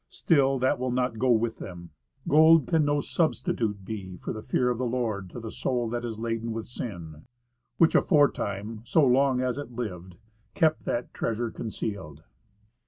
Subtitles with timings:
[0.09, 1.91] Still that will not go with them.
[2.27, 5.39] Gold can no substitute be C 114 1 For the fear of the Lord, to
[5.39, 7.27] the soul that is laden with sin,
[7.77, 10.15] Which aforetime, so long as it lived,
[10.55, 12.23] kept that treasure concealed.